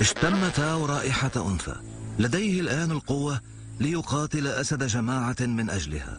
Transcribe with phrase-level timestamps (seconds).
[0.00, 1.74] اشتم تاو رائحة أنثى.
[2.18, 3.40] لديه الآن القوة
[3.80, 6.18] ليقاتل أسد جماعة من أجلها.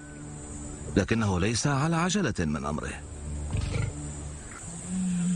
[0.98, 3.02] لكنه ليس على عجلة من أمره.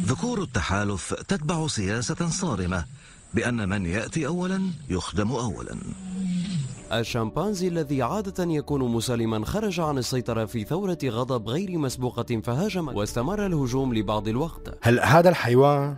[0.06, 2.86] ذكور التحالف تتبع سياسة صارمة
[3.34, 5.78] بأن من يأتي أولا يخدم أولا.
[7.00, 13.46] الشمبانزي الذي عادة يكون مسالما خرج عن السيطرة في ثورة غضب غير مسبوقة فهاجم واستمر
[13.46, 15.96] الهجوم لبعض الوقت هل هذا الحيوان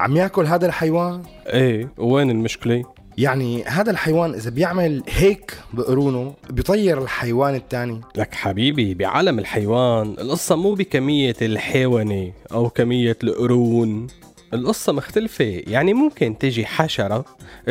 [0.00, 2.84] عم يأكل هذا الحيوان؟ إيه وين المشكلة؟
[3.18, 10.56] يعني هذا الحيوان إذا بيعمل هيك بقرونه بيطير الحيوان الثاني لك حبيبي بعالم الحيوان القصة
[10.56, 14.06] مو بكمية الحيوانة أو كمية القرون
[14.54, 15.62] القصة مختلفة.
[15.66, 17.24] يعني ممكن تجي حشرة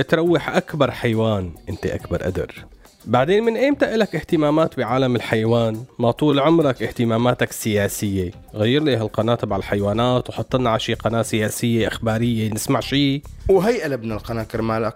[0.07, 2.65] تروح أكبر حيوان أنت أكبر قدر
[3.05, 9.35] بعدين من ايمتى لك اهتمامات بعالم الحيوان؟ ما طول عمرك اهتماماتك سياسية، غير لي هالقناة
[9.35, 14.95] تبع الحيوانات وحط لنا على شي قناة سياسية إخبارية نسمع شي؟ وهي قلبنا القناة كرمالك.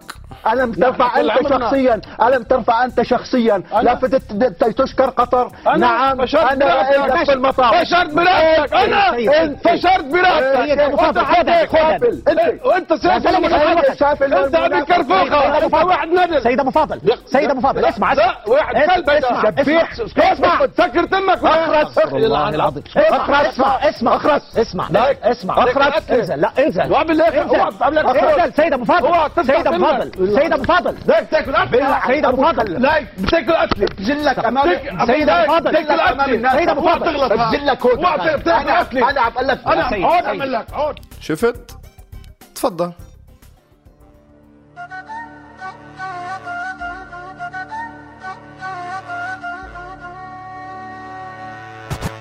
[0.54, 4.00] ألم ترفع أنت شخصيا؟ ألم ترفع أنت شخصيا؟ لا
[4.78, 5.52] تشكر قطر.
[5.78, 7.86] نعم أنا رأيتك في المطار.
[7.86, 8.74] فشرت براسك.
[8.74, 10.80] أنا فشرت براسك.
[11.00, 11.74] أنت حدك
[12.66, 12.94] وأنت
[14.00, 18.76] سافل أنت عندك كرفوخة واحد ندل سيد أبو فاضل سيد أبو فاضل اسمع لا واحد
[18.76, 19.52] كلب إسمع
[20.32, 22.84] إسمع تسكر تمك اخرس العظيم.
[22.98, 23.90] اخرس إسمع.
[23.90, 24.16] إسمع.
[24.16, 24.88] اخرس إسمع.
[25.24, 25.64] إسمع.
[25.64, 26.82] اخرس انزل لا إنزل.
[26.82, 28.54] إنزل.
[28.54, 32.82] سيد أبو فاضل سيد أبو فاضل سيد أبو فاضل لا بتاكل اكل سيد أبو فاضل
[32.82, 34.46] لا بتاكل اكل بجلك
[35.06, 39.68] سيد أبو فاضل بتاكل اكل سيد أبو فاضل بجلك هون بتاكل اكل أنا عم الف
[39.68, 40.66] أنا عود اعمل لك.
[40.74, 41.78] عود شفت؟
[42.56, 42.92] تفضل.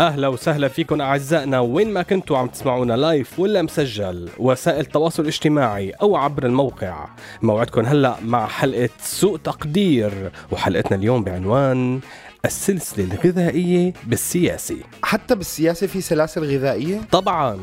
[0.00, 5.90] أهلا وسهلا فيكم أعزائنا وين ما كنتوا عم تسمعونا لايف ولا مسجل وسائل التواصل الاجتماعي
[5.90, 7.08] أو عبر الموقع.
[7.42, 12.00] موعدكم هلأ مع حلقة سوء تقدير وحلقتنا اليوم بعنوان
[12.44, 17.58] السلسلة الغذائية بالسياسة حتى بالسياسة في سلاسل غذائية؟ طبعا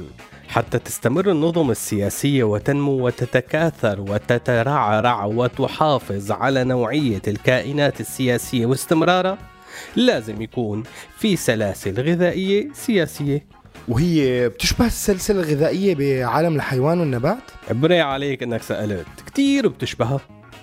[0.47, 9.56] حتى تستمر النظم السياسية وتنمو وتتكاثر وتترعرع وتحافظ على نوعية الكائنات السياسية واستمرارها.
[9.95, 10.83] لازم يكون
[11.17, 13.45] في سلاسل غذائية سياسية.
[13.87, 17.37] وهي بتشبه السلسلة الغذائية بعالم الحيوان والنبات؟
[17.71, 19.07] بري عليك إنك سألت.
[19.27, 20.19] كتير بتشبهها.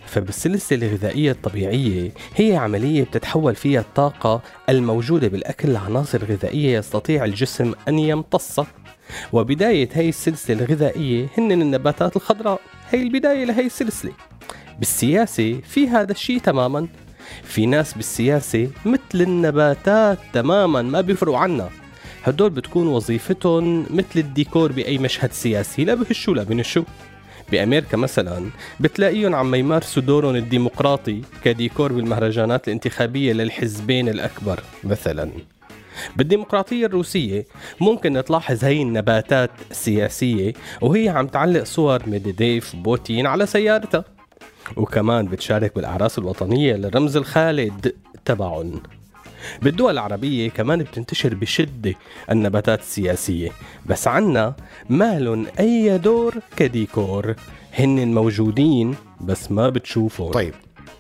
[0.07, 7.99] فبالسلسلة الغذائية الطبيعية هي عملية بتتحول فيها الطاقة الموجودة بالأكل لعناصر غذائية يستطيع الجسم أن
[7.99, 8.67] يمتصها.
[9.33, 12.61] وبداية هي السلسلة الغذائية هن النباتات الخضراء.
[12.91, 14.13] هي البداية لهي السلسلة.
[14.79, 16.89] بالسياسة في هذا الشيء تماما.
[17.43, 21.69] في ناس بالسياسة مثل النباتات تماما ما بيفرقوا عنا.
[22.25, 26.85] هدول بتكون وظيفتهم مثل الديكور بأي مشهد سياسي لا بهشوا لا بنشوا
[27.53, 34.61] بأمريكا مثلا بتلاقيهم عم يمارسوا دورهم الديمقراطي كديكور بالمهرجانات الانتخابية للحزبين الأكبر.
[34.85, 35.31] مثلا.
[36.17, 37.47] بالديمقراطية الروسية
[37.81, 44.05] ممكن تلاحظ هي النباتات السياسية وهي عم تعلق صور ميديديف بوتين على سيارتها.
[44.77, 47.95] وكمان بتشارك بالأعراس الوطنية للرمز الخالد
[48.25, 48.83] تبعهم
[49.63, 51.95] بالدول العربية كمان بتنتشر بشدة
[52.31, 53.51] النباتات السياسية.
[53.87, 54.55] بس عنا
[54.91, 57.35] مالن أي دور كديكور.
[57.79, 60.55] هن موجودين بس ما بتشوفهم طيب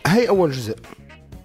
[0.07, 0.77] هي أول جزء.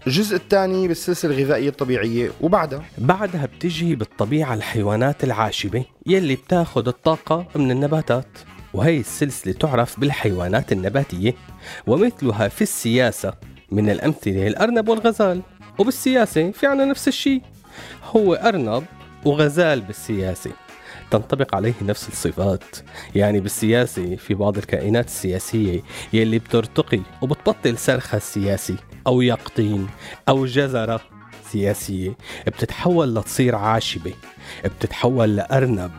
[0.07, 7.71] الجزء الثاني بالسلسلة الغذائية الطبيعية وبعدها؟ بعدها بتجي بالطبيعة الحيوانات العاشبة يلي بتاخد الطاقة من
[7.71, 8.27] النباتات.
[8.73, 11.33] وهي السلسلة تعرف بالحيوانات النباتية
[11.87, 13.33] ومثلها في السياسة.
[13.71, 15.41] من الأمثلة الأرنب والغزال
[15.79, 17.41] وبالسياسة في عنا نفس الشيء
[18.03, 18.83] هو أرنب
[19.25, 20.51] وغزال بالسياسة.
[21.11, 22.63] تنطبق عليه نفس الصفات.
[23.15, 25.81] يعني بالسياسة في بعض الكائنات السياسية
[26.13, 28.75] يلي بترتقي وبتبطل سرخة السياسي
[29.07, 29.87] أو يقطين
[30.29, 31.01] أو جزرة
[31.51, 32.17] سياسية.
[32.47, 34.13] بتتحول لتصير عاشبة.
[34.65, 35.91] بتتحول لأرنب.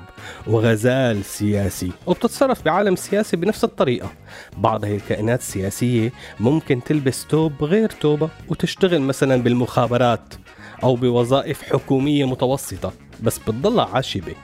[0.46, 1.92] وغزال سياسي.
[2.06, 4.10] وبتتصرف بعالم سياسي بنفس الطريقة.
[4.58, 10.34] بعض هي الكائنات السياسية ممكن تلبس توب غير توبة وتشتغل مثلا بالمخابرات
[10.82, 12.92] أو بوظائف حكومية متوسطة
[13.22, 14.34] بس بتضلها عاشبة.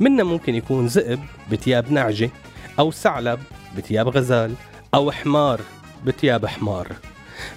[0.00, 1.20] منا ممكن يكون ذئب
[1.50, 2.30] بتياب نعجة
[2.78, 3.40] أو ثعلب
[3.76, 4.54] بتياب غزال
[4.94, 5.60] أو حمار
[6.04, 6.92] بتياب حمار.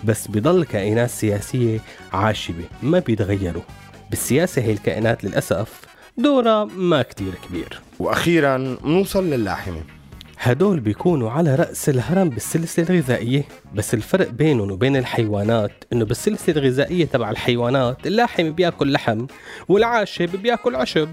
[0.03, 1.79] بس بضل كائنات سياسية
[2.13, 3.61] عاشبة ما بيتغيروا.
[4.09, 5.81] بالسياسة هي الكائنات للأسف
[6.17, 7.79] دورها ما كتير كبير.
[7.99, 9.81] وأخيرا بنوصل للاحمه
[10.39, 13.43] هدول بيكونوا على رأس الهرم بالسلسلة الغذائية
[13.75, 19.25] بس الفرق بينهم وبين الحيوانات إنه بالسلسلة الغذائية تبع الحيوانات اللاحم بياكل لحم
[19.69, 21.09] والعاشب بياكل عشب.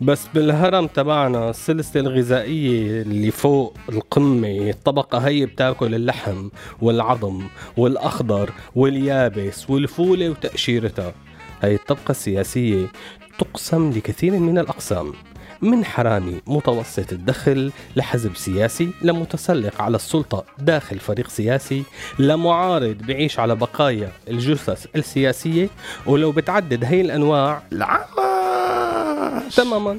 [0.00, 6.48] بس بالهرم تبعنا السلسلة الغذائية اللي فوق القمة الطبقة هي بتاكل اللحم
[6.82, 7.42] والعظم
[7.76, 11.14] والأخضر واليابس والفولة وتقشيرتها
[11.62, 12.86] هاي الطبقة السياسية
[13.38, 15.12] تقسم لكثير من الأقسام.
[15.62, 21.82] من حرامي متوسط الدخل لحزب سياسي لمتسلق على السلطة داخل فريق سياسي
[22.18, 25.68] لمعارض بعيش على بقايا الجثث السياسية
[26.06, 29.98] ولو بتعدد هي الأنواع العماش تماما.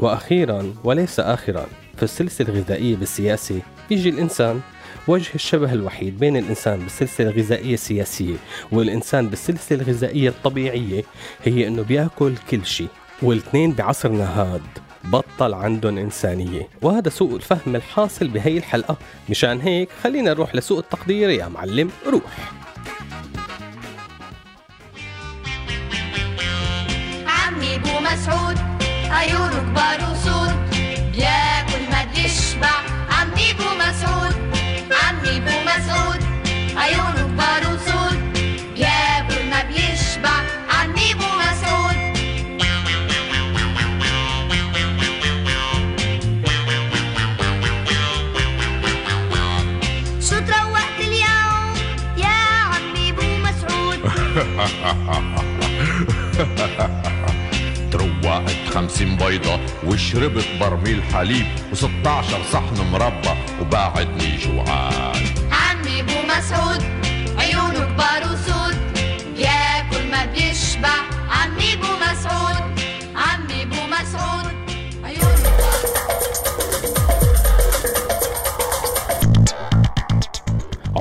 [0.00, 3.60] وأخيرا وليس اخرا في السلسلة الغذائية بالسياسة
[3.90, 4.60] يجي الإنسان
[5.08, 8.36] وجه الشبه الوحيد بين الإنسان بالسلسله الغذائيه السياسيه
[8.72, 11.04] والإنسان بالسلسله الغذائيه الطبيعيه
[11.44, 12.88] هي إنه بيأكل كل شيء
[13.22, 14.62] والإثنين بعصرنا هاد
[15.04, 16.68] بطل عندهم إنسانية.
[16.82, 18.96] وهذا سوء الفهم الحاصل بهي الحلقة.
[19.30, 21.30] مشان هيك خلينا نروح لسوء التقدير.
[21.30, 22.22] يا معلم روح.
[27.26, 28.58] عمي بو مسعود
[29.10, 30.54] عيونه كبار وسود.
[31.12, 32.74] بياكل ما بيشبع
[33.10, 34.43] عمي بو مسعود
[37.12, 38.38] كبار وسود
[39.50, 40.42] ما بيشبع
[41.38, 41.98] مسعود.
[50.20, 51.74] شو تروقت اليوم
[52.16, 52.38] يا
[53.46, 53.98] مسعود؟
[57.92, 65.13] تروقت خمسين بيضة وشربت برميل حليب و16 صحن مربى وبعدني جوعان.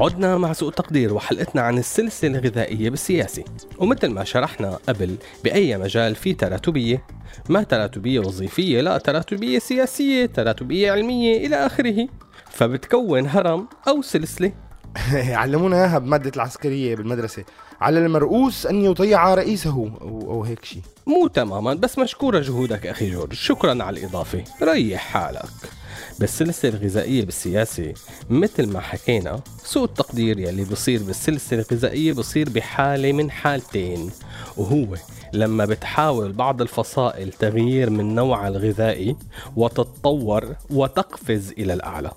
[0.04, 3.44] عدنا مع سوء التقدير وحلقتنا عن السلسلة الغذائية بالسياسة
[3.78, 7.06] ومثل ما شرحنا قبل بأي مجال في تراتبية؟
[7.50, 12.08] ما تراتبية وظيفية لا تراتبية سياسية تراتبية علمية إلى آخره.
[12.50, 14.52] فبتكون هرم أو سلسلة.
[15.42, 17.44] علمونا إياها بمادة العسكرية بالمدرسة.
[17.82, 19.92] على المرؤوس أن يطيع رئيسه.
[20.02, 23.34] أو, أو هيك شيء مو تماما بس مشكورة جهودك أخي جورج.
[23.34, 24.44] شكرا على الإضافة.
[24.62, 25.83] ريح حالك.
[26.20, 27.94] بالسلسلة الغذائية بالسياسة
[28.30, 34.10] مثل ما حكينا سوء التقدير يلي بصير بالسلسلة الغذائية بصير بحالة من حالتين
[34.58, 34.88] وهو
[35.34, 39.16] لما بتحاول بعض الفصائل تغيير من نوعها الغذائي
[39.56, 42.12] وتتطور وتقفز إلى الأعلى.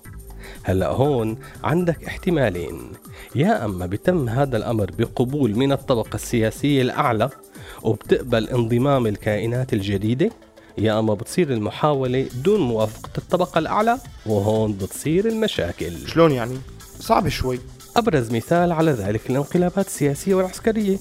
[0.63, 2.91] هلأ هون عندك احتمالين
[3.35, 7.29] يا أما بتم هذا الأمر بقبول من الطبقة السياسية الأعلى
[7.83, 10.29] وبتقبل انضمام الكائنات الجديدة
[10.77, 16.07] يا اما بتصير المحاولة دون موافقة الطبقة الأعلى وهون بتصير المشاكل.
[16.07, 16.57] شلون يعني؟
[16.99, 17.59] صعب شوي.
[17.95, 20.97] أبرز مثال على ذلك الانقلابات السياسية والعسكرية.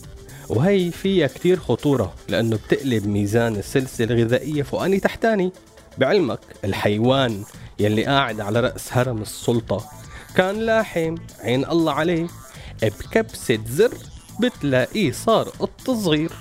[0.49, 5.53] وهي فيها كتير خطورة لأنه بتقلب ميزان السلسلة الغذائية فوقاني تحتاني.
[5.99, 7.43] بعلمك الحيوان
[7.79, 9.85] يلي قاعد على رأس هرم السلطة
[10.37, 12.27] كان لاحم عين الله عليه.
[12.83, 13.95] بكبسة زر
[14.41, 16.33] بتلاقيه صار قط صغير.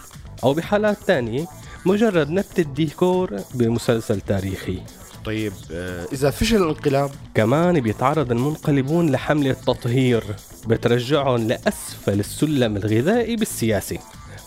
[0.44, 1.48] أو بحالات تانية
[1.86, 4.82] مجرد نبتة ديكور بمسلسل تاريخي.
[5.26, 10.24] طيب آه، إذا فشل الانقلاب كمان بيتعرض المنقلبون لحملة تطهير
[10.68, 13.98] بترجعهم لأسفل السلم الغذائي بالسياسة.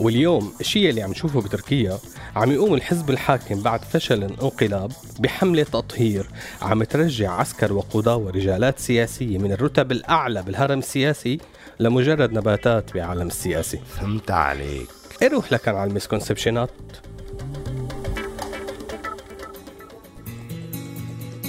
[0.01, 1.99] واليوم الشيء اللي عم نشوفه بتركيا
[2.37, 6.27] عم يقوم الحزب الحاكم بعد فشل الانقلاب بحملة تطهير
[6.63, 11.39] عم ترجع عسكر وقضاة ورجالات سياسية من الرتب الأعلى بالهرم السياسي
[11.81, 14.89] لمجرد نباتات بعالم السياسي فهمت عليك.
[15.23, 16.71] أروح لكن على المسكونسبشنات؟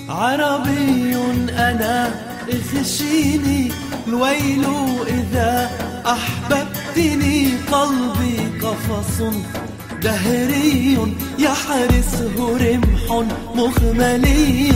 [0.09, 1.15] عربي
[1.49, 2.11] أنا
[2.49, 3.71] اخشيني
[4.07, 4.65] الويل
[5.07, 5.69] إذا
[6.05, 7.49] أحببتني.
[7.71, 9.21] قلبي قفص
[10.03, 10.97] دهري
[11.39, 13.23] يحرسه رمح
[13.55, 14.73] مخملي.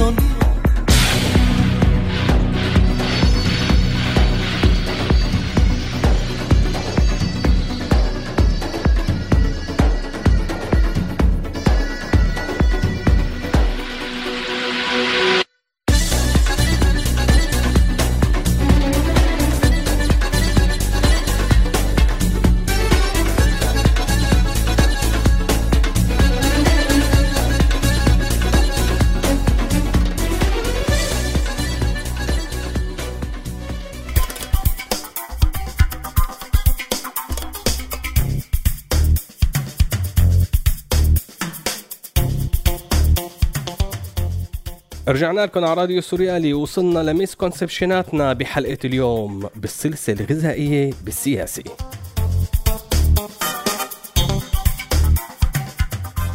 [45.07, 51.63] رجعنا لكم على راديو سوريالي وصلنا ل misconception اتنا بحلقة اليوم بالسلسلة الغذائية بالسياسة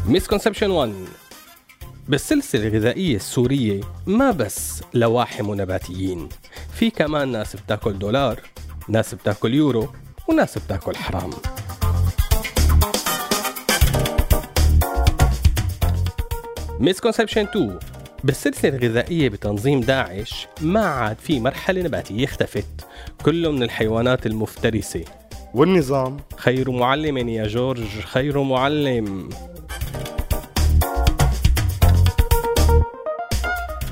[0.07, 0.95] misconception 1
[2.09, 6.29] بالسلسلة الغذائية السورية ما بس لواحم ونباتيين
[6.75, 8.41] في كمان ناس بتاكل دولار
[8.89, 9.89] ناس بتاكل يورو
[10.29, 11.31] وناس بتاكل حرام.
[16.81, 17.79] misconception 2
[18.25, 22.87] بالسلسلة الغذائية بتنظيم داعش ما عاد في مرحلة نباتية اختفت.
[23.25, 25.05] كله من الحيوانات المفترسة.
[25.55, 26.17] والنظام.
[26.37, 29.29] خير معلم يا جورج خير معلم.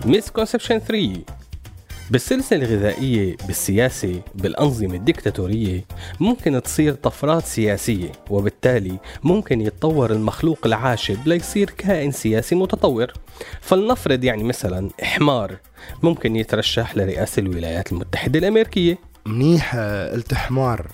[0.05, 1.36] misconception 3
[2.11, 5.85] بالسلسلة الغذائية بالسياسة بالأنظمة الدكتاتورية
[6.21, 13.13] ممكن تصير طفرات سياسية وبالتالي ممكن يتطور المخلوق العاشب ليصير كائن سياسي متطور.
[13.61, 15.57] فلنفرض يعني مثلا حمار
[16.03, 18.99] ممكن يترشح لرئاسة الولايات المتحدة الأمريكية.
[19.27, 19.77] منيح
[20.13, 20.89] قلت حمار.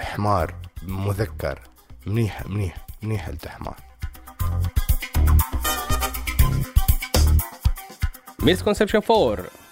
[0.00, 1.60] حمار مذكر.
[2.06, 3.76] منيح منيح منيح قلت حمار.
[8.42, 9.65] ميسكونسبشن 4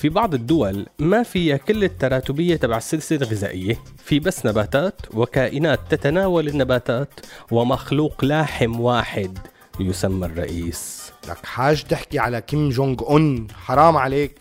[0.00, 3.78] في بعض الدول ما فيها كل التراتبية تبع السلسلة الغذائية.
[4.04, 9.38] في بس نباتات وكائنات تتناول النباتات ومخلوق لاحم واحد
[9.80, 11.12] يسمى الرئيس.
[11.28, 14.38] لك حاج تحكي على كيم جونج أون حرام عليك.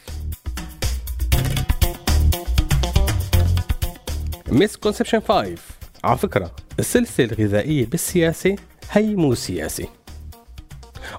[4.47, 5.55] misconception 5
[6.03, 8.55] على فكرة السلسلة الغذائية بالسياسة
[8.91, 9.87] هي مو سياسة.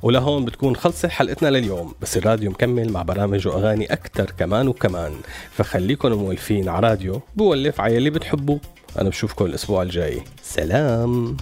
[0.03, 1.95] ولهون بتكون خلصت حلقتنا لليوم.
[2.03, 5.13] بس الراديو مكمل مع برامج وأغاني أكثر كمان وكمان.
[5.51, 8.59] فخليكم مولفين على راديو بولف على اللي بتحبوا.
[8.99, 10.23] أنا بشوفكم الأسبوع الجاي.
[10.43, 11.37] سلام.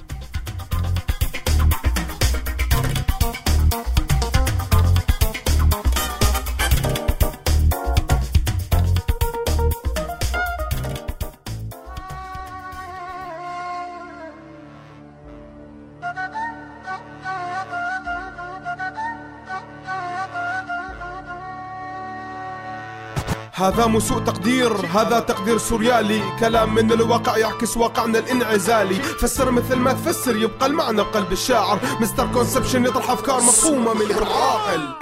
[23.61, 26.23] هذا مو سوء تقدير هذا تقدير سوريالي.
[26.41, 28.95] كلام من الواقع يعكس واقعنا الانعزالي.
[28.95, 31.81] فسر مثل ما تفسر يبقى المعنى بقلب الشاعر.
[32.01, 34.95] misconception يطرح أفكار مفهومة من العاقل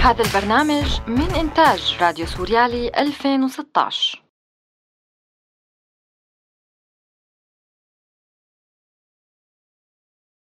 [0.00, 4.22] هذا البرنامج من إنتاج راديو سوريالي 2016